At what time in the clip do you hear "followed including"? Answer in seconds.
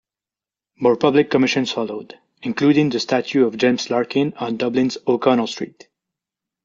1.73-2.89